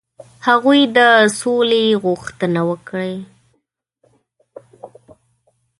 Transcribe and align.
هغوی 0.47 0.81
د 0.97 0.99
سولي 1.39 1.85
غوښتنه 2.03 2.61
وکړي. 2.69 3.15